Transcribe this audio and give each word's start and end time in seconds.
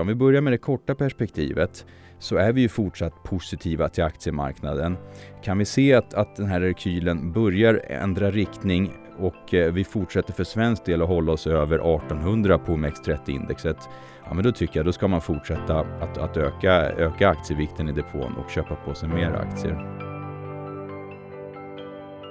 Om 0.00 0.06
vi 0.06 0.14
börjar 0.14 0.40
med 0.40 0.52
det 0.52 0.58
korta 0.58 0.94
perspektivet 0.94 1.86
så 2.18 2.36
är 2.36 2.52
vi 2.52 2.60
ju 2.60 2.68
fortsatt 2.68 3.22
positiva 3.22 3.88
till 3.88 4.04
aktiemarknaden. 4.04 4.96
Kan 5.44 5.58
vi 5.58 5.64
se 5.64 5.94
att, 5.94 6.14
att 6.14 6.36
den 6.36 6.46
här 6.46 6.60
rekylen 6.60 7.32
börjar 7.32 7.82
ändra 7.88 8.30
riktning 8.30 8.92
och 9.18 9.54
eh, 9.54 9.72
vi 9.72 9.84
fortsätter 9.84 10.32
för 10.32 10.44
svensk 10.44 10.84
del 10.84 11.02
att 11.02 11.08
hålla 11.08 11.32
oss 11.32 11.46
över 11.46 11.96
1800 11.96 12.58
på 12.58 12.72
OMX30-indexet, 12.72 13.76
ja 14.24 14.34
men 14.34 14.44
då 14.44 14.52
tycker 14.52 14.78
jag 14.78 14.86
då 14.86 14.92
ska 14.92 15.08
man 15.08 15.20
fortsätta 15.20 15.78
att, 15.80 16.18
att 16.18 16.36
öka, 16.36 16.72
öka 16.82 17.28
aktievikten 17.28 17.88
i 17.88 17.92
depån 17.92 18.32
och 18.36 18.50
köpa 18.50 18.74
på 18.74 18.94
sig 18.94 19.08
mer 19.08 19.30
aktier. 19.30 19.74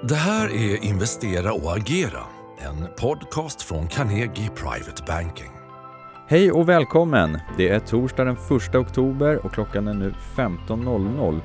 Det 0.07 0.15
här 0.15 0.47
är 0.47 0.85
Investera 0.85 1.53
och 1.53 1.77
agera, 1.77 2.23
en 2.59 2.87
podcast 2.99 3.61
från 3.61 3.87
Carnegie 3.87 4.49
Private 4.49 5.03
Banking. 5.07 5.60
Hej 6.31 6.51
och 6.51 6.69
välkommen! 6.69 7.37
Det 7.57 7.69
är 7.69 7.79
torsdag 7.79 8.23
den 8.23 8.37
1 8.67 8.75
oktober 8.75 9.45
och 9.45 9.53
klockan 9.53 9.87
är 9.87 9.93
nu 9.93 10.13
15.00. 10.35 11.39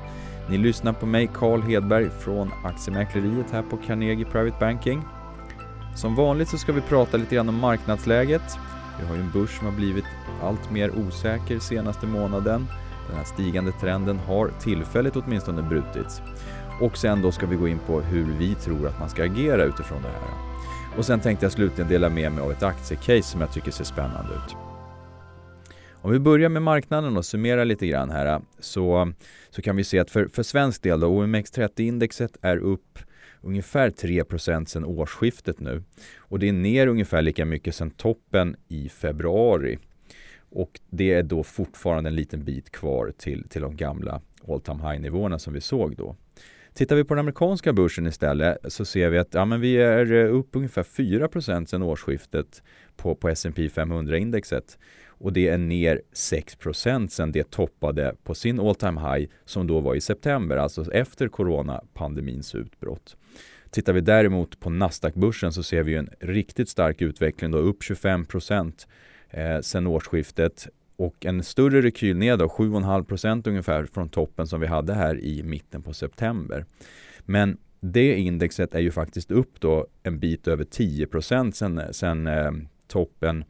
Ni 0.49 0.57
lyssnar 0.57 0.93
på 0.93 1.05
mig, 1.05 1.29
Carl 1.33 1.61
Hedberg 1.61 2.09
från 2.09 2.51
Aktiemäkleriet 2.65 3.51
här 3.51 3.61
på 3.61 3.77
Carnegie 3.77 4.25
Private 4.25 4.57
Banking. 4.59 5.01
Som 5.95 6.15
vanligt 6.15 6.49
så 6.49 6.57
ska 6.57 6.71
vi 6.71 6.81
prata 6.81 7.17
lite 7.17 7.35
grann 7.35 7.49
om 7.49 7.59
marknadsläget. 7.59 8.41
Vi 8.99 9.07
har 9.07 9.15
ju 9.15 9.21
en 9.21 9.31
börs 9.31 9.57
som 9.57 9.67
har 9.67 9.73
blivit 9.75 10.05
allt 10.43 10.71
mer 10.71 10.91
osäker 11.07 11.59
senaste 11.59 12.07
månaden. 12.07 12.67
Den 13.07 13.17
här 13.17 13.25
stigande 13.25 13.71
trenden 13.71 14.19
har 14.19 14.51
tillfälligt 14.59 15.15
åtminstone 15.15 15.61
brutits. 15.61 16.21
Och 16.81 16.97
sen 16.97 17.21
då 17.21 17.31
ska 17.31 17.45
vi 17.45 17.55
gå 17.55 17.67
in 17.67 17.79
på 17.87 18.01
hur 18.01 18.25
vi 18.39 18.55
tror 18.55 18.87
att 18.87 18.99
man 18.99 19.09
ska 19.09 19.23
agera 19.23 19.63
utifrån 19.63 20.01
det 20.01 20.07
här. 20.07 20.57
Och 20.97 21.05
sen 21.05 21.19
tänkte 21.19 21.45
jag 21.45 21.51
slutligen 21.51 21.89
dela 21.89 22.09
med 22.09 22.31
mig 22.31 22.43
av 22.43 22.51
ett 22.51 22.63
aktiecase 22.63 23.23
som 23.23 23.41
jag 23.41 23.51
tycker 23.51 23.71
ser 23.71 23.83
spännande 23.83 24.33
ut. 24.33 24.66
Om 26.01 26.11
vi 26.11 26.19
börjar 26.19 26.49
med 26.49 26.61
marknaden 26.61 27.17
och 27.17 27.25
summerar 27.25 27.65
lite 27.65 27.87
grann 27.87 28.09
här 28.09 28.41
så, 28.59 29.13
så 29.49 29.61
kan 29.61 29.75
vi 29.75 29.83
se 29.83 29.99
att 29.99 30.11
för, 30.11 30.27
för 30.27 30.43
svensk 30.43 30.83
del 30.83 30.99
då, 30.99 31.07
OMX30-indexet 31.07 32.37
är 32.41 32.57
upp 32.57 32.99
ungefär 33.41 33.89
3% 33.89 34.65
sedan 34.65 34.85
årsskiftet 34.85 35.59
nu. 35.59 35.83
Och 36.17 36.39
det 36.39 36.49
är 36.49 36.53
ner 36.53 36.87
ungefär 36.87 37.21
lika 37.21 37.45
mycket 37.45 37.75
sedan 37.75 37.91
toppen 37.91 38.55
i 38.67 38.89
februari. 38.89 39.79
Och 40.49 40.79
det 40.89 41.13
är 41.13 41.23
då 41.23 41.43
fortfarande 41.43 42.09
en 42.09 42.15
liten 42.15 42.43
bit 42.43 42.71
kvar 42.71 43.13
till, 43.17 43.49
till 43.49 43.61
de 43.61 43.75
gamla 43.75 44.21
all 44.47 44.61
time 44.61 44.91
high-nivåerna 44.91 45.39
som 45.39 45.53
vi 45.53 45.61
såg 45.61 45.95
då. 45.95 46.15
Tittar 46.73 46.95
vi 46.95 47.03
på 47.03 47.13
den 47.13 47.19
amerikanska 47.19 47.73
börsen 47.73 48.07
istället 48.07 48.57
så 48.67 48.85
ser 48.85 49.09
vi 49.09 49.17
att 49.17 49.33
ja, 49.33 49.45
men 49.45 49.61
vi 49.61 49.77
är 49.77 50.13
upp 50.13 50.49
ungefär 50.55 50.83
4% 50.83 51.65
sedan 51.65 51.83
årsskiftet 51.83 52.63
på, 52.97 53.15
på 53.15 53.29
S&P 53.29 53.67
500-indexet 53.67 54.77
och 55.19 55.33
det 55.33 55.47
är 55.47 55.57
ner 55.57 56.01
6% 56.13 57.07
sedan 57.07 57.31
det 57.31 57.51
toppade 57.51 58.15
på 58.23 58.35
sin 58.35 58.59
all 58.59 58.75
time 58.75 59.01
high 59.01 59.29
som 59.45 59.67
då 59.67 59.79
var 59.79 59.95
i 59.95 60.01
september, 60.01 60.57
alltså 60.57 60.91
efter 60.91 61.27
coronapandemins 61.27 62.55
utbrott. 62.55 63.17
Tittar 63.69 63.93
vi 63.93 64.01
däremot 64.01 64.59
på 64.59 64.69
Nasdaq-börsen 64.69 65.53
så 65.53 65.63
ser 65.63 65.83
vi 65.83 65.95
en 65.95 66.09
riktigt 66.19 66.69
stark 66.69 67.01
utveckling, 67.01 67.51
då 67.51 67.57
upp 67.57 67.83
25 67.83 68.25
eh, 69.29 69.59
sedan 69.61 69.87
årsskiftet 69.87 70.67
och 70.95 71.25
en 71.25 71.43
större 71.43 71.81
rekyl 71.81 72.17
ner 72.17 72.37
då, 72.37 72.45
7,5% 72.45 73.47
ungefär 73.49 73.85
från 73.85 74.09
toppen 74.09 74.47
som 74.47 74.61
vi 74.61 74.67
hade 74.67 74.93
här 74.93 75.19
i 75.19 75.43
mitten 75.43 75.81
på 75.81 75.93
september. 75.93 76.65
Men 77.25 77.57
det 77.79 78.15
indexet 78.15 78.75
är 78.75 78.79
ju 78.79 78.91
faktiskt 78.91 79.31
upp 79.31 79.59
då 79.59 79.87
en 80.03 80.19
bit 80.19 80.47
över 80.47 80.63
10 80.63 81.07
sen, 81.21 81.81
sen 81.91 82.27
eh, 82.27 82.35
eh 82.45 82.51
toppen 82.87 83.43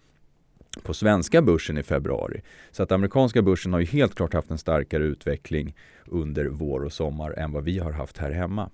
på 0.84 0.94
svenska 0.94 1.42
börsen 1.42 1.78
i 1.78 1.84
februari. 1.84 2.42
Så 2.72 2.84
att 2.84 2.92
amerikanska 2.92 3.42
börsen 3.42 3.74
har 3.74 3.80
ju 3.80 3.86
helt 3.86 4.16
klart 4.16 4.34
haft 4.34 4.52
en 4.52 4.58
starkare 4.58 5.04
utveckling 5.04 5.76
under 6.06 6.46
vår 6.46 6.84
och 6.84 6.94
sommar 6.94 7.32
än 7.32 7.52
vad 7.52 7.64
vi 7.64 7.80
har 7.80 7.92
haft 7.92 8.18
här 8.18 8.32
hemma. 8.32 8.70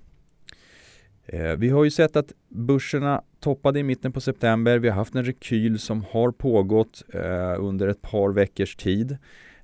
Eh, 1.25 1.55
vi 1.57 1.69
har 1.69 1.83
ju 1.83 1.91
sett 1.91 2.15
att 2.15 2.33
börserna 2.49 3.21
toppade 3.39 3.79
i 3.79 3.83
mitten 3.83 4.11
på 4.11 4.21
september. 4.21 4.79
Vi 4.79 4.89
har 4.89 4.95
haft 4.95 5.15
en 5.15 5.25
rekyl 5.25 5.79
som 5.79 6.05
har 6.09 6.31
pågått 6.31 7.03
eh, 7.13 7.55
under 7.59 7.87
ett 7.87 8.01
par 8.01 8.29
veckors 8.29 8.75
tid. 8.75 9.17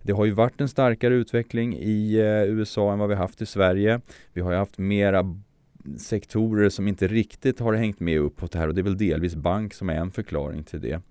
Det 0.03 0.12
har 0.12 0.25
ju 0.25 0.31
varit 0.31 0.62
en 0.62 0.69
starkare 0.69 1.13
utveckling 1.13 1.78
i 1.78 2.16
eh, 2.16 2.44
USA 2.44 2.94
än 2.94 3.00
vad 3.00 3.09
vi 3.09 3.16
haft 3.16 3.41
i 3.41 3.46
Sverige. 3.46 4.02
Vi 4.34 4.41
har 4.41 4.52
ju 4.52 4.57
haft 4.57 4.78
mera 4.78 5.35
sektorer 5.97 6.69
som 6.69 6.88
inte 6.88 7.07
riktigt 7.07 7.59
har 7.59 7.73
hängt 7.73 8.00
med 8.00 8.19
uppåt 8.19 8.56
här 8.56 8.67
och 8.67 8.75
det 8.75 8.81
är 8.81 8.84
väl 8.84 8.97
delvis 8.97 9.35
bank 9.35 9.73
som 9.73 9.90
är 9.90 9.95
en 9.95 10.12
förklaring 10.12 10.63
till 10.63 10.81
det. 10.81 11.01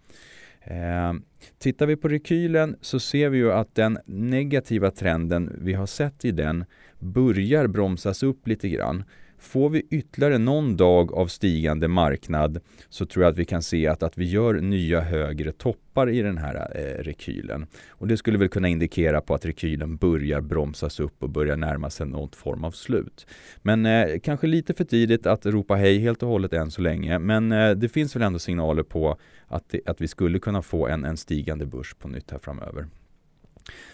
Eh, 0.60 1.12
tittar 1.58 1.86
vi 1.86 1.96
på 1.96 2.08
rekylen 2.08 2.76
så 2.80 3.00
ser 3.00 3.28
vi 3.28 3.38
ju 3.38 3.52
att 3.52 3.74
den 3.74 3.98
negativa 4.06 4.90
trenden 4.90 5.56
vi 5.60 5.74
har 5.74 5.86
sett 5.86 6.24
i 6.24 6.30
den 6.30 6.64
börjar 6.98 7.66
bromsas 7.66 8.22
upp 8.22 8.48
lite 8.48 8.68
grann. 8.68 9.04
Får 9.38 9.70
vi 9.70 9.82
ytterligare 9.90 10.38
någon 10.38 10.76
dag 10.76 11.12
av 11.12 11.26
stigande 11.26 11.88
marknad 11.88 12.60
så 12.88 13.06
tror 13.06 13.24
jag 13.24 13.30
att 13.32 13.38
vi 13.38 13.44
kan 13.44 13.62
se 13.62 13.86
att, 13.86 14.02
att 14.02 14.18
vi 14.18 14.24
gör 14.24 14.54
nya 14.54 15.00
högre 15.00 15.52
toppar 15.52 16.10
i 16.10 16.22
den 16.22 16.38
här 16.38 16.70
eh, 16.74 17.02
rekylen. 17.02 17.66
Och 17.88 18.08
det 18.08 18.16
skulle 18.16 18.38
väl 18.38 18.48
kunna 18.48 18.68
indikera 18.68 19.20
på 19.20 19.34
att 19.34 19.46
rekylen 19.46 19.96
börjar 19.96 20.40
bromsas 20.40 21.00
upp 21.00 21.22
och 21.22 21.30
börjar 21.30 21.56
närma 21.56 21.90
sig 21.90 22.06
någon 22.06 22.30
form 22.30 22.64
av 22.64 22.70
slut. 22.70 23.26
Men 23.62 23.86
eh, 23.86 24.18
kanske 24.22 24.46
lite 24.46 24.74
för 24.74 24.84
tidigt 24.84 25.26
att 25.26 25.46
ropa 25.46 25.74
hej 25.74 25.98
helt 25.98 26.22
och 26.22 26.28
hållet 26.28 26.52
än 26.52 26.70
så 26.70 26.80
länge. 26.80 27.18
Men 27.18 27.52
eh, 27.52 27.70
det 27.70 27.88
finns 27.88 28.16
väl 28.16 28.22
ändå 28.22 28.38
signaler 28.38 28.82
på 28.82 29.18
att, 29.46 29.64
det, 29.68 29.80
att 29.86 30.00
vi 30.00 30.08
skulle 30.08 30.38
kunna 30.38 30.62
få 30.62 30.88
en, 30.88 31.04
en 31.04 31.16
stigande 31.16 31.66
börs 31.66 31.94
på 31.94 32.08
nytt 32.08 32.30
här 32.30 32.38
framöver. 32.38 32.86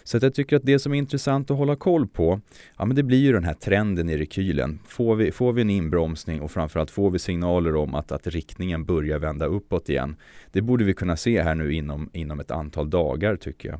Så 0.03 0.17
att 0.17 0.23
jag 0.23 0.33
tycker 0.33 0.55
att 0.55 0.65
det 0.65 0.79
som 0.79 0.93
är 0.93 0.97
intressant 0.97 1.51
att 1.51 1.57
hålla 1.57 1.75
koll 1.75 2.07
på, 2.07 2.41
ja 2.77 2.85
men 2.85 2.95
det 2.95 3.03
blir 3.03 3.17
ju 3.17 3.33
den 3.33 3.43
här 3.43 3.53
trenden 3.53 4.09
i 4.09 4.17
rekylen. 4.17 4.79
Får 4.87 5.15
vi, 5.15 5.31
får 5.31 5.53
vi 5.53 5.61
en 5.61 5.69
inbromsning 5.69 6.41
och 6.41 6.51
framförallt 6.51 6.91
får 6.91 7.11
vi 7.11 7.19
signaler 7.19 7.75
om 7.75 7.95
att, 7.95 8.11
att 8.11 8.27
riktningen 8.27 8.85
börjar 8.85 9.19
vända 9.19 9.45
uppåt 9.45 9.89
igen. 9.89 10.15
Det 10.51 10.61
borde 10.61 10.83
vi 10.83 10.93
kunna 10.93 11.17
se 11.17 11.41
här 11.41 11.55
nu 11.55 11.73
inom, 11.73 12.09
inom 12.13 12.39
ett 12.39 12.51
antal 12.51 12.89
dagar 12.89 13.35
tycker 13.35 13.69
jag. 13.69 13.79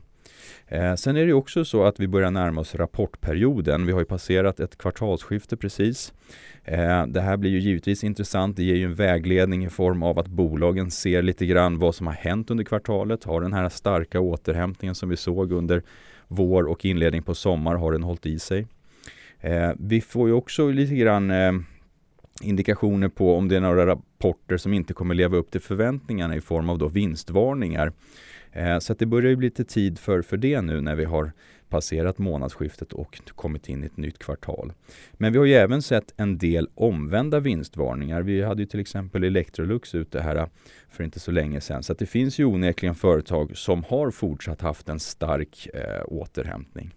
Eh, 0.67 0.95
sen 0.95 1.17
är 1.17 1.25
det 1.25 1.33
också 1.33 1.66
så 1.66 1.83
att 1.83 2.00
vi 2.00 2.07
börjar 2.07 2.31
närma 2.31 2.61
oss 2.61 2.75
rapportperioden. 2.75 3.85
Vi 3.85 3.91
har 3.91 4.00
ju 4.00 4.06
passerat 4.06 4.59
ett 4.59 4.78
kvartalsskifte 4.78 5.57
precis. 5.57 6.13
Eh, 6.63 7.06
det 7.07 7.22
här 7.22 7.38
blir 7.38 7.51
ju 7.51 7.59
givetvis 7.59 8.03
intressant. 8.03 8.56
Det 8.56 8.63
ger 8.63 8.75
ju 8.75 8.85
en 8.85 8.95
vägledning 8.95 9.66
i 9.66 9.69
form 9.69 10.03
av 10.03 10.19
att 10.19 10.28
bolagen 10.28 10.91
ser 10.91 11.22
lite 11.22 11.45
grann 11.45 11.79
vad 11.79 11.95
som 11.95 12.07
har 12.07 12.13
hänt 12.13 12.51
under 12.51 12.63
kvartalet. 12.63 13.23
Har 13.23 13.41
den 13.41 13.53
här 13.53 13.69
starka 13.69 14.19
återhämtningen 14.19 14.95
som 14.95 15.09
vi 15.09 15.17
såg 15.17 15.51
under 15.51 15.83
vår 16.28 16.63
och 16.63 16.85
inledning 16.85 17.23
på 17.23 17.35
sommar, 17.35 17.75
har 17.75 17.91
den 17.91 18.03
hållit 18.03 18.25
i 18.25 18.39
sig? 18.39 18.67
Eh, 19.39 19.72
vi 19.79 20.01
får 20.01 20.27
ju 20.27 20.33
också 20.33 20.69
lite 20.69 20.95
grann 20.95 21.31
eh, 21.31 21.51
indikationer 22.41 23.07
på 23.07 23.38
om 23.38 23.47
det 23.47 23.56
är 23.56 23.59
några 23.59 23.85
rapporter 23.85 24.57
som 24.57 24.73
inte 24.73 24.94
kommer 24.94 25.16
leva 25.16 25.38
upp 25.38 25.51
till 25.51 25.62
förväntningarna 25.62 26.35
i 26.35 26.41
form 26.41 26.69
av 26.69 26.77
då 26.77 26.88
vinstvarningar. 26.88 27.91
Eh, 28.55 28.79
så 28.79 28.93
att 28.93 28.99
det 28.99 29.05
börjar 29.05 29.29
ju 29.29 29.35
bli 29.35 29.47
lite 29.47 29.63
tid 29.63 29.99
för, 29.99 30.21
för 30.21 30.38
det 30.38 30.61
nu 30.61 30.81
när 30.81 30.95
vi 30.95 31.05
har 31.05 31.31
passerat 31.69 32.17
månadsskiftet 32.17 32.93
och 32.93 33.21
kommit 33.35 33.69
in 33.69 33.83
i 33.83 33.85
ett 33.85 33.97
nytt 33.97 34.19
kvartal. 34.19 34.73
Men 35.13 35.33
vi 35.33 35.39
har 35.39 35.45
ju 35.45 35.53
även 35.53 35.81
sett 35.81 36.13
en 36.17 36.38
del 36.38 36.69
omvända 36.75 37.39
vinstvarningar. 37.39 38.21
Vi 38.21 38.44
hade 38.44 38.61
ju 38.61 38.65
till 38.65 38.79
exempel 38.79 39.23
Electrolux 39.23 39.95
ute 39.95 40.21
här 40.21 40.35
eh, 40.35 40.45
för 40.89 41.03
inte 41.03 41.19
så 41.19 41.31
länge 41.31 41.61
sedan. 41.61 41.83
Så 41.83 41.91
att 41.91 41.99
det 41.99 42.05
finns 42.05 42.39
ju 42.39 42.45
onekligen 42.45 42.95
företag 42.95 43.57
som 43.57 43.83
har 43.83 44.11
fortsatt 44.11 44.61
haft 44.61 44.89
en 44.89 44.99
stark 44.99 45.67
eh, 45.73 46.03
återhämtning. 46.05 46.94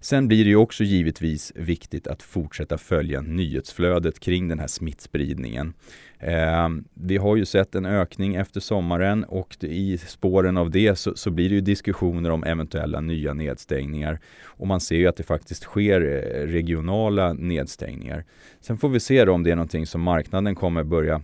Sen 0.00 0.28
blir 0.28 0.44
det 0.44 0.50
ju 0.50 0.56
också 0.56 0.84
givetvis 0.84 1.52
viktigt 1.54 2.06
att 2.06 2.22
fortsätta 2.22 2.78
följa 2.78 3.20
nyhetsflödet 3.20 4.20
kring 4.20 4.48
den 4.48 4.58
här 4.58 4.66
smittspridningen. 4.66 5.74
Eh, 6.18 6.68
vi 6.94 7.16
har 7.16 7.36
ju 7.36 7.44
sett 7.44 7.74
en 7.74 7.86
ökning 7.86 8.34
efter 8.34 8.60
sommaren 8.60 9.24
och 9.24 9.56
i 9.60 9.98
spåren 9.98 10.56
av 10.56 10.70
det 10.70 10.96
så, 10.96 11.16
så, 11.16 11.30
blir 11.30 11.48
det 11.48 11.54
ju 11.54 11.60
diskussioner 11.60 12.30
om 12.30 12.44
eventuella 12.44 13.00
nya 13.00 13.34
nedstängningar. 13.34 14.20
Och 14.44 14.66
man 14.66 14.80
ser 14.80 14.96
ju 14.96 15.06
att 15.06 15.16
det 15.16 15.22
faktiskt 15.22 15.62
sker 15.62 16.00
eh, 16.00 16.46
regionala 16.46 17.32
nedstängningar. 17.32 18.24
Sen 18.60 18.78
får 18.78 18.88
vi 18.88 19.00
se 19.00 19.24
då 19.24 19.32
om 19.32 19.42
det 19.42 19.50
är 19.50 19.56
någonting 19.56 19.86
som 19.86 20.02
marknaden 20.02 20.54
kommer 20.54 20.84
börja 20.84 21.22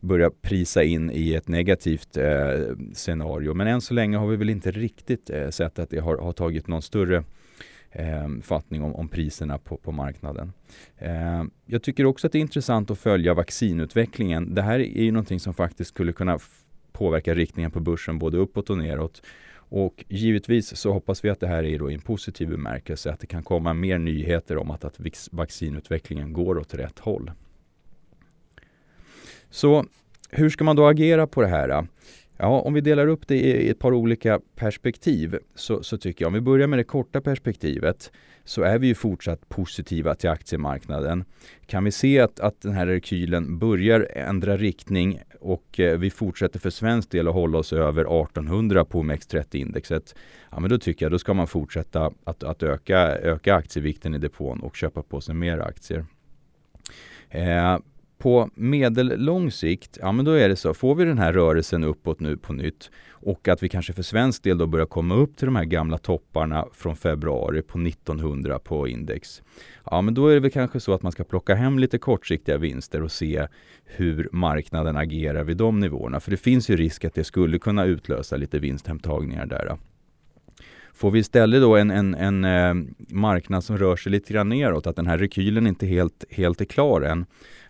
börja 0.00 0.30
prisa 0.30 0.82
in 0.82 1.10
i 1.10 1.34
ett 1.34 1.48
negativt 1.48 2.16
eh, 2.16 2.24
scenario. 2.94 3.54
Men 3.54 3.66
än 3.66 3.80
så 3.80 3.94
länge 3.94 4.16
har 4.16 4.26
vi 4.26 4.36
väl 4.36 4.50
inte 4.50 4.70
riktigt 4.70 5.30
eh, 5.30 5.48
sett 5.48 5.78
att 5.78 5.90
det 5.90 5.98
har, 5.98 6.18
har 6.18 6.32
tagit 6.32 6.66
någon 6.66 6.82
större 6.82 7.24
eh, 7.94 8.28
fattning 8.42 8.82
om, 8.82 8.94
om 8.94 9.08
priserna 9.08 9.58
på, 9.58 9.76
på 9.76 9.92
marknaden. 9.92 10.52
Eh, 10.98 11.44
jag 11.66 11.82
tycker 11.82 12.06
också 12.06 12.26
att 12.26 12.32
det 12.32 12.38
är 12.38 12.40
intressant 12.40 12.90
att 12.90 12.98
följa 12.98 13.34
vaccinutvecklingen. 13.34 14.54
Det 14.54 14.62
här 14.62 14.80
är 14.80 15.02
ju 15.02 15.12
någonting 15.12 15.40
som 15.40 15.54
faktiskt 15.54 15.90
skulle 15.90 16.12
kunna 16.12 16.38
påverka 16.92 17.34
riktningen 17.34 17.70
på 17.70 17.80
börsen 17.80 18.18
både 18.18 18.36
uppåt 18.36 18.70
och 18.70 18.78
neråt. 18.78 19.22
Och 19.56 20.04
givetvis 20.08 20.76
så 20.76 20.92
hoppas 20.92 21.24
vi 21.24 21.30
att 21.30 21.40
det 21.40 21.46
här 21.46 21.64
är 21.64 21.78
då 21.78 21.90
i 21.90 21.94
en 21.94 22.00
positiv 22.00 22.48
bemärkelse, 22.48 23.12
att 23.12 23.20
det 23.20 23.26
kan 23.26 23.42
komma 23.42 23.74
mer 23.74 23.98
nyheter 23.98 24.56
om 24.56 24.70
att, 24.70 24.84
att 24.84 25.28
vaccinutvecklingen 25.32 26.32
går 26.32 26.58
åt 26.58 26.74
rätt 26.74 26.98
håll. 26.98 27.30
Så 29.50 29.84
hur 30.30 30.50
ska 30.50 30.64
man 30.64 30.76
då 30.76 30.86
agera 30.86 31.26
på 31.26 31.40
det 31.42 31.48
här? 31.48 31.86
Ja, 32.36 32.60
om 32.60 32.74
vi 32.74 32.80
delar 32.80 33.06
upp 33.06 33.28
det 33.28 33.36
i 33.36 33.68
ett 33.68 33.78
par 33.78 33.92
olika 33.92 34.40
perspektiv 34.56 35.38
så, 35.54 35.82
så, 35.82 35.98
tycker 35.98 36.24
jag, 36.24 36.28
om 36.28 36.34
vi 36.34 36.40
börjar 36.40 36.66
med 36.66 36.78
det 36.78 36.84
korta 36.84 37.20
perspektivet, 37.20 38.12
så 38.44 38.62
är 38.62 38.78
vi 38.78 38.86
ju 38.86 38.94
fortsatt 38.94 39.48
positiva 39.48 40.14
till 40.14 40.30
aktiemarknaden. 40.30 41.24
Kan 41.66 41.84
vi 41.84 41.90
se 41.90 42.20
att, 42.20 42.40
att 42.40 42.60
den 42.60 42.72
här 42.72 42.86
rekylen 42.86 43.58
börjar 43.58 44.08
ändra 44.10 44.56
riktning 44.56 45.22
och 45.40 45.80
eh, 45.80 45.98
vi 45.98 46.10
fortsätter 46.10 46.58
för 46.58 46.70
svensk 46.70 47.10
del 47.10 47.28
att 47.28 47.34
hålla 47.34 47.58
oss 47.58 47.72
över 47.72 48.22
1800 48.22 48.84
på 48.84 49.02
OMX30-indexet, 49.02 50.14
ja 50.50 50.60
men 50.60 50.70
då 50.70 50.78
tycker 50.78 51.04
jag 51.04 51.12
då 51.12 51.18
ska 51.18 51.34
man 51.34 51.46
fortsätta 51.46 52.12
att, 52.24 52.42
att 52.42 52.62
öka, 52.62 52.98
öka 53.18 53.54
aktievikten 53.54 54.14
i 54.14 54.18
depån 54.18 54.60
och 54.60 54.76
köpa 54.76 55.02
på 55.02 55.20
sig 55.20 55.34
mer 55.34 55.58
aktier. 55.58 56.04
Eh, 57.30 57.78
på 58.24 58.50
medellång 58.54 59.50
sikt, 59.50 59.98
ja 60.00 60.12
men 60.12 60.24
då 60.24 60.32
är 60.32 60.48
det 60.48 60.56
så, 60.56 60.74
får 60.74 60.94
vi 60.94 61.04
den 61.04 61.18
här 61.18 61.32
rörelsen 61.32 61.84
uppåt 61.84 62.20
nu 62.20 62.36
på 62.36 62.52
nytt 62.52 62.90
och 63.10 63.48
att 63.48 63.62
vi 63.62 63.68
kanske 63.68 63.92
för 63.92 64.02
svensk 64.02 64.42
del 64.42 64.58
då 64.58 64.66
börjar 64.66 64.86
komma 64.86 65.14
upp 65.14 65.36
till 65.36 65.46
de 65.46 65.56
här 65.56 65.64
gamla 65.64 65.98
topparna 65.98 66.66
från 66.72 66.96
februari 66.96 67.62
på 67.62 67.78
1900 67.78 68.58
på 68.58 68.88
index. 68.88 69.42
Ja 69.90 70.00
men 70.00 70.14
då 70.14 70.28
är 70.28 70.34
det 70.34 70.40
väl 70.40 70.50
kanske 70.50 70.80
så 70.80 70.94
att 70.94 71.02
man 71.02 71.12
ska 71.12 71.24
plocka 71.24 71.54
hem 71.54 71.78
lite 71.78 71.98
kortsiktiga 71.98 72.58
vinster 72.58 73.02
och 73.02 73.12
se 73.12 73.46
hur 73.84 74.28
marknaden 74.32 74.96
agerar 74.96 75.44
vid 75.44 75.56
de 75.56 75.80
nivåerna. 75.80 76.20
För 76.20 76.30
det 76.30 76.36
finns 76.36 76.68
ju 76.68 76.76
risk 76.76 77.04
att 77.04 77.14
det 77.14 77.24
skulle 77.24 77.58
kunna 77.58 77.84
utlösa 77.84 78.36
lite 78.36 78.58
vinsthemtagningar 78.58 79.46
där. 79.46 79.76
Får 80.94 81.10
vi 81.10 81.18
istället 81.18 81.62
då 81.62 81.76
en, 81.76 81.90
en, 81.90 82.14
en 82.14 82.44
eh, 82.44 82.74
marknad 83.08 83.64
som 83.64 83.78
rör 83.78 83.96
sig 83.96 84.12
lite 84.12 84.32
grann 84.32 84.48
neråt, 84.48 84.86
att 84.86 84.96
den 84.96 85.06
här 85.06 85.18
rekylen 85.18 85.66
inte 85.66 85.86
helt, 85.86 86.24
helt 86.30 86.60
är 86.60 86.64
klar 86.64 87.00
än, 87.00 87.26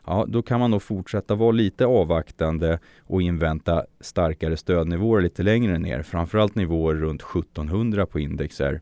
ja, 0.07 0.27
då 0.29 0.43
kan 0.43 0.61
man 0.61 0.71
nog 0.71 0.83
fortsätta 0.83 1.35
vara 1.35 1.51
lite 1.51 1.87
avvaktande 1.87 2.79
och 3.07 3.23
invänta 3.23 3.85
starkare 4.01 4.57
stödnivåer 4.57 5.21
lite 5.21 5.43
längre 5.43 5.79
ner. 5.79 6.03
Framförallt 6.03 6.55
nivåer 6.55 6.95
runt 6.95 7.23
1700 7.23 8.07
på 8.07 8.21
index 8.21 8.61
är, 8.61 8.81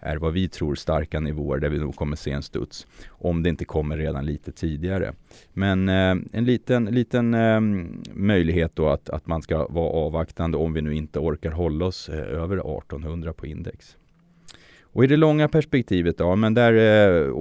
är 0.00 0.16
vad 0.16 0.32
vi 0.32 0.48
tror 0.48 0.74
starka 0.74 1.20
nivåer 1.20 1.58
där 1.58 1.68
vi 1.68 1.78
nog 1.78 1.96
kommer 1.96 2.16
se 2.16 2.30
en 2.30 2.42
studs. 2.42 2.86
Om 3.08 3.42
det 3.42 3.48
inte 3.48 3.64
kommer 3.64 3.96
redan 3.96 4.26
lite 4.26 4.52
tidigare. 4.52 5.12
Men 5.52 5.88
eh, 5.88 6.16
en 6.32 6.44
liten, 6.44 6.84
liten 6.84 7.34
eh, 7.34 7.60
möjlighet 8.12 8.76
då 8.76 8.88
att, 8.88 9.10
att 9.10 9.26
man 9.26 9.42
ska 9.42 9.66
vara 9.68 9.90
avvaktande 9.90 10.56
om 10.56 10.72
vi 10.72 10.82
nu 10.82 10.94
inte 10.94 11.18
orkar 11.18 11.50
hålla 11.50 11.84
oss 11.84 12.08
eh, 12.08 12.18
över 12.18 12.56
1800 12.56 13.32
på 13.32 13.46
index. 13.46 13.96
Och 14.92 15.04
i 15.04 15.06
det 15.06 15.16
långa 15.16 15.48
perspektivet, 15.48 16.16
ja 16.18 16.36
men 16.36 16.54
där 16.54 16.72
eh, 16.72 17.34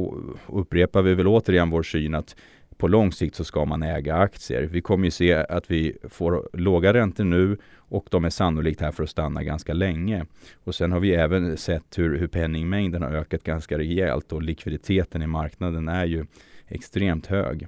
upprepar 0.48 1.02
vi 1.02 1.14
väl 1.14 1.28
återigen 1.28 1.70
vår 1.70 1.84
syn 1.84 2.16
att 2.16 2.36
på 2.82 2.88
lång 2.88 3.12
sikt 3.12 3.36
så 3.36 3.44
ska 3.44 3.66
man 3.66 3.84
äga 3.84 4.16
aktier. 4.16 4.64
Vi 4.64 4.82
kommer 4.82 5.06
ju 5.06 5.12
se 5.12 5.34
att 5.34 5.72
vi 5.72 5.98
får 6.10 6.50
låga 6.54 6.94
räntor 6.94 7.24
nu 7.24 7.58
och 7.78 8.08
de 8.12 8.26
är 8.26 8.30
sannolikt 8.30 8.82
här 8.82 8.92
för 8.92 9.04
att 9.04 9.10
stanna 9.10 9.44
ganska 9.44 9.74
länge. 9.74 10.26
Och 10.64 10.76
sen 10.76 10.92
har 10.92 11.00
vi 11.00 11.14
även 11.14 11.58
sett 11.58 11.98
hur, 11.98 12.18
hur 12.18 12.28
penningmängden 12.28 13.02
har 13.02 13.12
ökat 13.12 13.44
ganska 13.44 13.78
rejält 13.78 14.32
och 14.32 14.42
likviditeten 14.42 15.22
i 15.22 15.28
marknaden 15.28 15.88
är 15.88 16.06
ju 16.06 16.26
extremt 16.68 17.28
hög. 17.28 17.68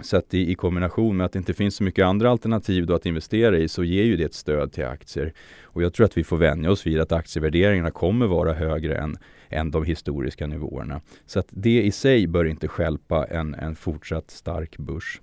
Så 0.00 0.16
att 0.16 0.34
i, 0.34 0.50
i, 0.50 0.54
kombination 0.54 1.16
med 1.16 1.26
att 1.26 1.32
det 1.32 1.38
inte 1.38 1.54
finns 1.54 1.76
så 1.76 1.84
mycket 1.84 2.04
andra 2.04 2.30
alternativ 2.30 2.86
då 2.86 2.94
att 2.94 3.06
investera 3.06 3.58
i 3.58 3.68
så 3.68 3.84
ger 3.84 4.04
ju 4.04 4.16
det 4.16 4.24
ett 4.24 4.34
stöd 4.34 4.72
till 4.72 4.84
aktier. 4.84 5.32
Och 5.62 5.82
jag 5.82 5.94
tror 5.94 6.06
att 6.06 6.16
vi 6.16 6.24
får 6.24 6.36
vänja 6.36 6.70
oss 6.70 6.86
vid 6.86 7.00
att 7.00 7.12
aktievärderingarna 7.12 7.90
kommer 7.90 8.26
vara 8.26 8.52
högre 8.52 8.96
än, 8.96 9.16
än 9.52 9.70
de 9.70 9.84
historiska 9.84 10.46
nivåerna. 10.46 11.00
Så 11.26 11.38
att 11.38 11.48
det 11.50 11.82
i 11.82 11.92
sig 11.92 12.26
bör 12.26 12.44
inte 12.44 12.68
skälpa 12.68 13.26
en, 13.26 13.54
en 13.54 13.76
fortsatt 13.76 14.30
stark 14.30 14.78
börs. 14.78 15.20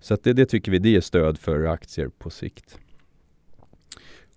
Så 0.00 0.14
att 0.14 0.24
det, 0.24 0.32
det 0.32 0.46
tycker 0.46 0.72
vi 0.72 0.78
det 0.78 0.96
är 0.96 1.00
stöd 1.00 1.38
för 1.38 1.64
aktier 1.64 2.08
på 2.18 2.30
sikt. 2.30 2.78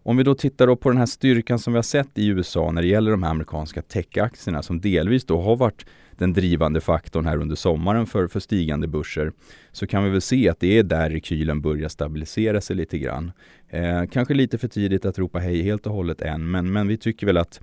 Om 0.03 0.17
vi 0.17 0.23
då 0.23 0.35
tittar 0.35 0.67
då 0.67 0.75
på 0.75 0.89
den 0.89 0.97
här 0.97 1.05
styrkan 1.05 1.59
som 1.59 1.73
vi 1.73 1.77
har 1.77 1.83
sett 1.83 2.17
i 2.17 2.27
USA 2.27 2.71
när 2.71 2.81
det 2.81 2.87
gäller 2.87 3.11
de 3.11 3.23
här 3.23 3.31
amerikanska 3.31 3.81
techaktierna 3.81 4.61
som 4.61 4.81
delvis 4.81 5.25
då 5.25 5.41
har 5.41 5.55
varit 5.55 5.85
den 6.11 6.33
drivande 6.33 6.81
faktorn 6.81 7.25
här 7.25 7.37
under 7.37 7.55
sommaren 7.55 8.05
för, 8.05 8.27
för 8.27 8.39
stigande 8.39 8.87
börser 8.87 9.31
så 9.71 9.87
kan 9.87 10.03
vi 10.03 10.09
väl 10.09 10.21
se 10.21 10.49
att 10.49 10.59
det 10.59 10.77
är 10.77 10.83
där 10.83 11.09
rekylen 11.09 11.61
börjar 11.61 11.89
stabilisera 11.89 12.61
sig 12.61 12.75
lite 12.75 12.97
grann. 12.97 13.31
Eh, 13.69 14.03
kanske 14.11 14.33
lite 14.33 14.57
för 14.57 14.67
tidigt 14.67 15.05
att 15.05 15.19
ropa 15.19 15.39
hej 15.39 15.61
helt 15.61 15.87
och 15.87 15.93
hållet 15.93 16.21
än 16.21 16.51
men, 16.51 16.71
men 16.71 16.87
vi 16.87 16.97
tycker 16.97 17.25
väl 17.25 17.37
att 17.37 17.61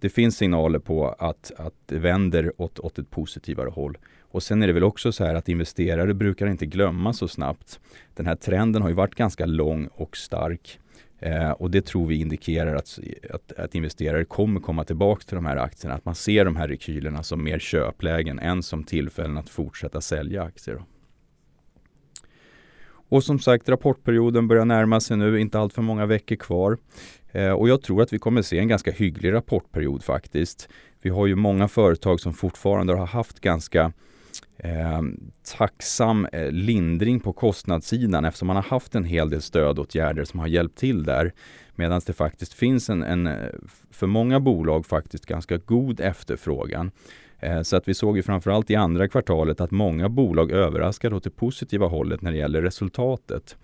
det 0.00 0.08
finns 0.08 0.36
signaler 0.36 0.78
på 0.78 1.08
att, 1.08 1.52
att 1.56 1.74
det 1.86 1.98
vänder 1.98 2.52
åt, 2.56 2.78
åt 2.78 2.98
ett 2.98 3.10
positivare 3.10 3.68
håll. 3.68 3.98
Och 4.30 4.42
sen 4.42 4.62
är 4.62 4.66
det 4.66 4.72
väl 4.72 4.84
också 4.84 5.12
så 5.12 5.24
här 5.24 5.34
att 5.34 5.48
investerare 5.48 6.14
brukar 6.14 6.46
inte 6.46 6.66
glömma 6.66 7.12
så 7.12 7.28
snabbt. 7.28 7.80
Den 8.14 8.26
här 8.26 8.36
trenden 8.36 8.82
har 8.82 8.88
ju 8.88 8.94
varit 8.94 9.14
ganska 9.14 9.46
lång 9.46 9.86
och 9.86 10.16
stark. 10.16 10.78
Eh, 11.18 11.50
och 11.50 11.70
det 11.70 11.86
tror 11.86 12.06
vi 12.06 12.20
indikerar 12.20 12.74
att, 12.74 12.98
att, 13.30 13.52
att, 13.52 13.74
investerare 13.74 14.24
kommer 14.24 14.60
komma 14.60 14.84
tillbaka 14.84 15.22
till 15.26 15.34
de 15.34 15.46
här 15.46 15.56
aktierna. 15.56 15.94
Att 15.94 16.04
man 16.04 16.14
ser 16.14 16.44
de 16.44 16.56
här 16.56 16.68
rekylerna 16.68 17.22
som 17.22 17.44
mer 17.44 17.58
köplägen 17.58 18.38
än 18.38 18.62
som 18.62 18.84
tillfällen 18.84 19.38
att 19.38 19.48
fortsätta 19.48 20.00
sälja 20.00 20.42
aktier. 20.42 20.82
Och 23.08 23.24
som 23.24 23.38
sagt, 23.38 23.68
rapportperioden 23.68 24.48
börjar 24.48 24.64
närma 24.64 25.00
sig 25.00 25.16
nu, 25.16 25.40
inte 25.40 25.58
allt 25.58 25.72
för 25.72 25.82
många 25.82 26.06
veckor 26.06 26.36
kvar. 26.36 26.78
Eh, 27.32 27.50
och 27.50 27.68
jag 27.68 27.82
tror 27.82 28.02
att 28.02 28.12
vi 28.12 28.18
kommer 28.18 28.42
se 28.42 28.58
en 28.58 28.68
ganska 28.68 28.90
hygglig 28.90 29.32
rapportperiod 29.32 30.04
faktiskt. 30.04 30.68
Vi 31.02 31.10
har 31.10 31.26
ju 31.26 31.34
många 31.34 31.68
företag 31.68 32.20
som 32.20 32.32
fortfarande 32.32 32.94
har 32.94 33.06
haft 33.06 33.40
ganska 33.40 33.92
eh, 34.56 35.02
tacksam 35.56 36.26
eh, 36.32 36.50
lindring 36.50 37.20
på 37.20 37.32
kostnadssidan 37.32 38.24
eftersom 38.24 38.46
man 38.46 38.56
har 38.56 38.62
haft 38.62 38.94
en 38.94 39.04
hel 39.04 39.30
del 39.30 39.42
stödåtgärder 39.42 40.24
som 40.24 40.40
har 40.40 40.46
hjälpt 40.46 40.78
till 40.78 41.04
där. 41.04 41.32
Medan 41.74 42.00
det 42.06 42.12
faktiskt 42.12 42.54
finns 42.54 42.90
en, 42.90 43.02
en, 43.02 43.26
eh, 43.26 43.48
för 43.90 44.06
många 44.06 44.40
bolag 44.40 44.86
faktiskt 44.86 45.26
ganska 45.26 45.56
god 45.56 46.00
efterfrågan. 46.00 46.90
Eh, 47.40 47.62
så 47.62 47.76
att 47.76 47.88
vi 47.88 47.94
såg 47.94 48.16
ju 48.16 48.22
framförallt 48.22 48.70
i 48.70 48.74
andra 48.74 49.08
kvartalet 49.08 49.60
att 49.60 49.70
många 49.70 50.08
bolag 50.08 50.50
överraskade 50.50 51.16
åt 51.16 51.24
det 51.24 51.30
positiva 51.30 51.86
hållet 51.86 52.22
när 52.22 52.32
det 52.32 52.38
gäller 52.38 52.62
resultatet 52.62 53.56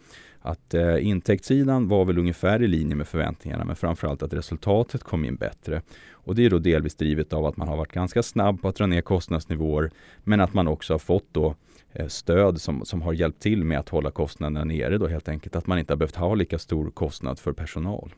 att 0.46 0.74
eh, 0.74 1.06
intäktssidan 1.06 1.88
var 1.88 2.04
väl 2.04 2.18
ungefär 2.18 2.62
i 2.62 2.68
linje 2.68 2.96
med 2.96 3.08
förväntningarna 3.08 3.64
men 3.64 3.76
framförallt 3.76 4.22
att 4.22 4.32
resultatet 4.32 5.02
kom 5.02 5.24
in 5.24 5.36
bättre. 5.36 5.82
Och 6.12 6.34
det 6.34 6.44
är 6.44 6.50
då 6.50 6.58
delvis 6.58 6.94
drivet 6.94 7.32
av 7.32 7.46
att 7.46 7.56
man 7.56 7.68
har 7.68 7.76
varit 7.76 7.92
ganska 7.92 8.22
snabb 8.22 8.62
på 8.62 8.68
att 8.68 8.76
dra 8.76 8.86
ner 8.86 9.00
kostnadsnivåer 9.00 9.90
men 10.24 10.40
att 10.40 10.54
man 10.54 10.68
också 10.68 10.94
har 10.94 10.98
fått 10.98 11.26
då 11.32 11.54
eh, 11.92 12.06
stöd 12.06 12.60
som, 12.60 12.84
som 12.84 13.02
har 13.02 13.12
hjälpt 13.12 13.42
till 13.42 13.64
med 13.64 13.78
att 13.78 13.88
hålla 13.88 14.10
kostnaderna 14.10 14.64
nere 14.64 14.98
då 14.98 15.06
helt 15.06 15.28
enkelt. 15.28 15.56
Att 15.56 15.66
man 15.66 15.78
inte 15.78 15.92
har 15.92 15.98
behövt 15.98 16.16
ha 16.16 16.34
lika 16.34 16.58
stor 16.58 16.90
kostnad 16.90 17.38
för 17.38 17.52
personal. 17.52 18.14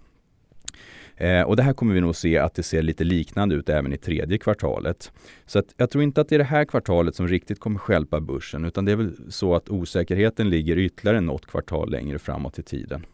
Eh, 1.16 1.42
och 1.42 1.56
det 1.56 1.62
här 1.62 1.72
kommer 1.72 1.94
vi 1.94 2.00
nog 2.00 2.16
se 2.16 2.38
att 2.38 2.54
det 2.54 2.62
ser 2.62 2.82
lite 2.82 3.04
liknande 3.04 3.54
ut 3.54 3.68
även 3.68 3.92
i 3.92 3.96
tredje 3.96 4.38
kvartalet. 4.38 5.12
Så 5.46 5.58
att 5.58 5.74
jag 5.76 5.90
tror 5.90 6.04
inte 6.04 6.20
att 6.20 6.28
det 6.28 6.36
är 6.36 6.38
det 6.38 6.44
här 6.44 6.64
kvartalet 6.64 7.14
som 7.16 7.28
riktigt 7.28 7.60
kommer 7.60 7.78
skälpa 7.78 8.20
börsen 8.20 8.64
utan 8.64 8.84
det 8.84 8.92
är 8.92 8.96
väl 8.96 9.32
så 9.32 9.54
att 9.54 9.68
osäkerheten 9.68 10.50
ligger 10.50 10.78
ytterligare 10.78 11.20
något 11.20 11.46
kvartal 11.46 11.90
längre 11.90 12.18
framåt 12.18 12.58
i 12.58 12.62
tiden. 12.62 13.06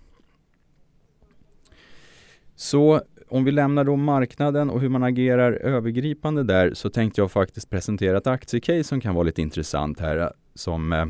Så 2.56 3.00
om 3.28 3.44
vi 3.44 3.50
lämnar 3.50 3.84
då 3.84 3.96
marknaden 3.96 4.70
och 4.70 4.80
hur 4.80 4.88
man 4.88 5.02
agerar 5.02 5.52
övergripande 5.52 6.42
där 6.42 6.74
så 6.74 6.90
tänkte 6.90 7.20
jag 7.20 7.32
faktiskt 7.32 7.70
presentera 7.70 8.18
ett 8.18 8.26
aktiecase 8.26 8.84
som 8.84 9.00
kan 9.00 9.14
vara 9.14 9.24
lite 9.24 9.42
intressant 9.42 10.00
här 10.00 10.16
eh, 10.16 10.28
som 10.54 10.92
eh, 10.92 11.06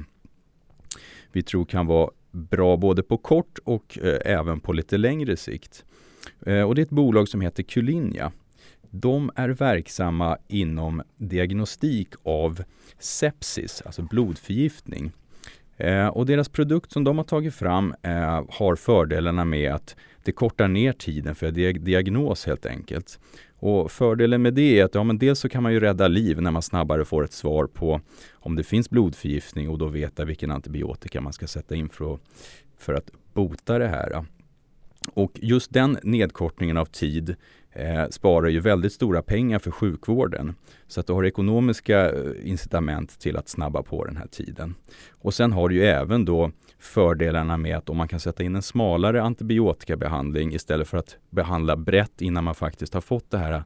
vi 1.32 1.42
tror 1.42 1.64
kan 1.64 1.86
vara 1.86 2.10
bra 2.30 2.76
både 2.76 3.02
på 3.02 3.16
kort 3.16 3.58
och 3.64 3.98
eh, 4.02 4.18
även 4.24 4.60
på 4.60 4.72
lite 4.72 4.98
längre 4.98 5.36
sikt. 5.36 5.84
Eh, 6.46 6.62
och 6.62 6.74
det 6.74 6.80
är 6.80 6.84
ett 6.84 6.90
bolag 6.90 7.28
som 7.28 7.40
heter 7.40 7.62
Culinja. 7.62 8.32
De 8.90 9.30
är 9.34 9.48
verksamma 9.48 10.38
inom 10.48 11.02
diagnostik 11.16 12.08
av 12.22 12.62
sepsis, 12.98 13.82
alltså 13.86 14.02
blodförgiftning. 14.02 15.12
Eh, 15.76 16.06
och 16.06 16.26
deras 16.26 16.48
produkt 16.48 16.92
som 16.92 17.04
de 17.04 17.18
har 17.18 17.24
tagit 17.24 17.54
fram 17.54 17.94
eh, 18.02 18.44
har 18.48 18.76
fördelarna 18.76 19.44
med 19.44 19.72
att 19.72 19.96
det 20.22 20.32
kortar 20.32 20.68
ner 20.68 20.92
tiden 20.92 21.34
för 21.34 21.50
diagnos 21.72 22.46
helt 22.46 22.66
enkelt. 22.66 23.18
Och 23.58 23.90
fördelen 23.90 24.42
med 24.42 24.54
det 24.54 24.80
är 24.80 24.84
att 24.84 24.94
ja, 24.94 25.04
men 25.04 25.18
dels 25.18 25.38
så 25.38 25.48
kan 25.48 25.62
man 25.62 25.72
ju 25.72 25.80
rädda 25.80 26.08
liv 26.08 26.42
när 26.42 26.50
man 26.50 26.62
snabbare 26.62 27.04
får 27.04 27.24
ett 27.24 27.32
svar 27.32 27.66
på 27.66 28.00
om 28.32 28.56
det 28.56 28.64
finns 28.64 28.90
blodförgiftning 28.90 29.68
och 29.68 29.78
då 29.78 29.86
veta 29.86 30.24
vilken 30.24 30.50
antibiotika 30.50 31.20
man 31.20 31.32
ska 31.32 31.46
sätta 31.46 31.74
in 31.74 31.88
för 31.88 32.14
att, 32.14 32.20
för 32.78 32.94
att 32.94 33.10
bota 33.32 33.78
det 33.78 33.88
här. 33.88 34.24
Och 35.14 35.32
just 35.34 35.72
den 35.72 35.98
nedkortningen 36.02 36.76
av 36.76 36.84
tid 36.84 37.36
eh, 37.72 38.08
sparar 38.10 38.48
ju 38.48 38.60
väldigt 38.60 38.92
stora 38.92 39.22
pengar 39.22 39.58
för 39.58 39.70
sjukvården. 39.70 40.54
Så 40.86 41.00
att 41.00 41.06
du 41.06 41.12
har 41.12 41.24
ekonomiska 41.24 42.10
eh, 42.10 42.32
incitament 42.44 43.18
till 43.18 43.36
att 43.36 43.48
snabba 43.48 43.82
på 43.82 44.04
den 44.04 44.16
här 44.16 44.26
tiden. 44.26 44.74
Och 45.10 45.34
sen 45.34 45.52
har 45.52 45.68
du 45.68 45.74
ju 45.74 45.84
även 45.84 46.24
då 46.24 46.50
fördelarna 46.78 47.56
med 47.56 47.76
att 47.76 47.90
om 47.90 47.96
man 47.96 48.08
kan 48.08 48.20
sätta 48.20 48.42
in 48.42 48.56
en 48.56 48.62
smalare 48.62 49.22
antibiotikabehandling 49.22 50.54
istället 50.54 50.88
för 50.88 50.98
att 50.98 51.16
behandla 51.30 51.76
brett 51.76 52.20
innan 52.20 52.44
man 52.44 52.54
faktiskt 52.54 52.94
har 52.94 53.00
fått 53.00 53.30
det 53.30 53.38
här 53.38 53.64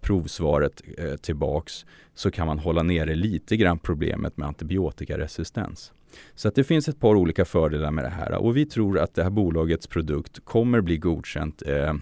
provsvaret 0.00 0.82
eh, 0.98 1.16
tillbaks 1.16 1.86
så 2.14 2.30
kan 2.30 2.46
man 2.46 2.58
hålla 2.58 2.82
nere 2.82 3.14
lite 3.14 3.56
grann 3.56 3.78
problemet 3.78 4.36
med 4.36 4.48
antibiotikaresistens. 4.48 5.92
Så 6.34 6.48
att 6.48 6.54
det 6.54 6.64
finns 6.64 6.88
ett 6.88 7.00
par 7.00 7.14
olika 7.14 7.44
fördelar 7.44 7.90
med 7.90 8.04
det 8.04 8.10
här 8.10 8.32
och 8.32 8.56
vi 8.56 8.66
tror 8.66 8.98
att 8.98 9.14
det 9.14 9.22
här 9.22 9.30
bolagets 9.30 9.86
produkt 9.86 10.44
kommer 10.44 10.80
bli 10.80 10.96
godkänt 10.96 11.62
eh, 11.66 11.94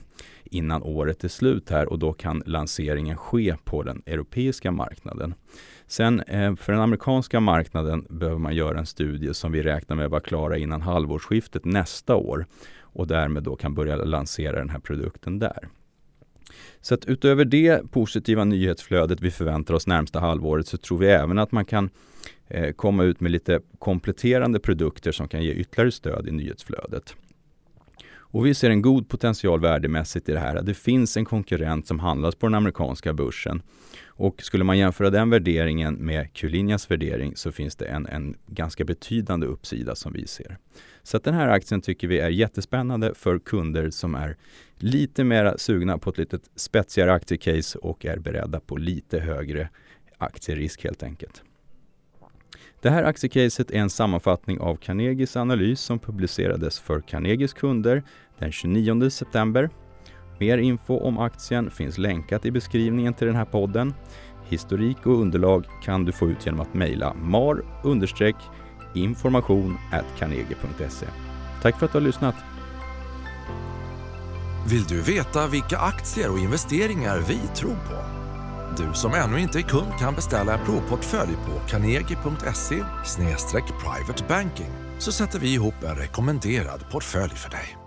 innan 0.45 0.83
året 0.83 1.25
är 1.25 1.29
slut 1.29 1.71
här 1.71 1.87
och 1.87 1.99
då 1.99 2.13
kan 2.13 2.43
lanseringen 2.47 3.17
ske 3.17 3.57
på 3.65 3.83
den 3.83 4.03
europeiska 4.07 4.71
marknaden. 4.71 5.35
Sen 5.87 6.21
eh, 6.21 6.57
för 6.57 6.73
den 6.73 6.83
amerikanska 6.83 7.41
marknaden 7.41 8.07
behöver 8.11 8.39
man 8.39 8.55
göra 8.55 8.79
en 8.79 8.87
studie 8.87 9.35
som 9.35 9.53
vi 9.53 9.63
räknar 9.63 9.97
med 9.97 10.11
vara 10.11 10.21
klara 10.21 10.59
innan 10.59 10.83
halvårsskiftet 10.83 11.65
nästa 11.65 12.17
år 12.17 12.47
och 12.81 13.07
därmed 13.07 13.43
då 13.43 13.57
kan 13.57 13.75
börja 13.75 13.97
lansera 13.97 14.59
den 14.59 14.71
här 14.71 14.79
produkten 14.79 15.39
där. 15.39 15.69
Så 16.81 16.95
att 16.95 17.05
utöver 17.05 17.45
det 17.45 17.91
positiva 17.91 18.45
nyhetsflödet 18.45 19.21
vi 19.21 19.31
förväntar 19.31 19.75
oss 19.75 19.87
närmsta 19.87 20.21
halvåret 20.21 20.67
så 20.67 20.77
tror 20.77 20.99
vi 20.99 21.07
även 21.07 21.39
att 21.39 21.53
man 21.53 21.65
kan 21.65 21.91
eh, 22.49 22.73
komma 22.73 23.05
ut 23.05 23.21
med 23.21 23.33
lite 23.33 23.61
kompletterande 23.79 24.61
produkter 24.61 25.13
som 25.13 25.29
kan 25.29 25.43
ge 25.43 25.53
ytterligare 25.53 25.91
stöd 25.93 26.29
i 26.29 26.31
nyhetsflödet. 26.31 27.17
Och 28.35 28.47
vi 28.47 28.55
ser 28.55 28.71
en 28.71 28.83
god 28.83 29.09
potential 29.09 29.61
värdemässigt 29.61 30.29
i 30.29 30.33
det 30.33 30.39
här. 30.39 30.63
Det 30.63 30.75
finns 30.75 31.17
en 31.17 31.25
konkurrent 31.25 31.87
som 31.87 31.99
handlas 31.99 32.35
på 32.35 32.47
den 32.47 32.55
amerikanska 32.55 33.13
börsen. 33.13 33.63
Och 34.07 34.43
skulle 34.43 34.65
man 34.65 34.79
jämföra 34.79 35.11
den 35.11 35.31
värderingen 35.31 35.95
med 35.95 36.33
Q-linjas 36.33 36.91
värdering 36.91 37.37
så 37.37 37.53
finns 37.53 37.77
det 37.77 37.87
en, 37.87 38.07
en 38.07 38.37
ganska 38.47 38.85
betydande 38.85 39.47
uppsida 39.47 39.95
som 39.95 40.13
vi 40.13 40.27
ser. 40.27 40.59
Så 41.05 41.17
att 41.17 41.25
den 41.25 41.35
här 41.35 41.49
aktien 41.49 41.81
tycker 41.81 42.09
vi 42.09 42.19
är 42.19 42.29
jättespännande 42.29 43.15
för 43.15 43.39
kunder 43.39 43.91
som 43.91 44.15
är 44.15 44.37
lite 44.79 45.25
mer 45.25 45.55
sugna 45.57 45.99
på 45.99 46.11
ett 46.11 46.19
lite 46.19 46.39
spetsigare 46.57 47.13
aktiecase 47.13 47.79
och 47.79 48.05
är 48.05 48.19
beredda 48.19 48.61
på 48.61 48.77
lite 48.77 49.21
högre 49.21 49.69
aktierisk 50.19 50.85
helt 50.85 51.03
enkelt. 51.03 51.43
Det 52.81 52.91
här 52.91 53.05
aktiecaset 53.05 53.71
är 53.71 53.79
en 53.79 53.91
sammanfattning 53.91 54.61
av 54.61 54.77
Carnegies 54.77 55.37
analys 55.37 55.81
som 55.81 55.99
publicerades 55.99 56.81
för 56.81 57.01
Carnegies 57.01 57.53
kunder 57.53 58.03
den 58.39 58.53
29 58.53 59.11
september. 59.11 59.71
Mer 60.41 60.59
info 60.59 60.97
om 60.97 61.19
aktien 61.19 61.71
finns 61.71 61.99
länkat 61.99 62.47
i 62.47 62.51
beskrivningen 62.51 63.15
till 63.15 63.27
den 63.27 63.37
här 63.37 63.45
podden. 63.45 63.95
Historik 64.49 65.07
och 65.07 65.21
underlag 65.21 65.67
kan 65.83 66.05
du 66.05 66.13
få 66.13 66.29
ut 66.29 66.47
genom 66.47 66.61
att 66.61 66.75
mejla 66.75 67.15
mar 67.15 67.65
information 68.95 69.79
carnegie.se. 70.19 71.07
Tack 71.63 71.79
för 71.79 71.87
att 71.87 71.93
du 71.93 71.99
har 71.99 72.07
lyssnat! 72.07 72.35
Vill 74.67 74.85
du 74.85 75.01
veta 75.01 75.47
vilka 75.47 75.79
aktier 75.79 76.31
och 76.31 76.39
investeringar 76.39 77.19
vi 77.19 77.39
tror 77.55 77.77
på? 77.89 78.15
Du 78.77 78.95
som 78.95 79.15
ännu 79.15 79.41
inte 79.41 79.59
är 79.59 79.63
kund 79.63 79.93
kan 79.99 80.15
beställa 80.15 80.59
en 80.59 80.65
provportfölj 80.65 81.33
på 81.47 81.69
carnegie.se 81.69 82.85
privatebanking 83.81 84.71
så 84.99 85.13
sätter 85.13 85.39
vi 85.39 85.55
ihop 85.55 85.83
en 85.83 85.97
rekommenderad 85.97 86.91
portfölj 86.91 87.35
för 87.35 87.51
dig. 87.51 87.84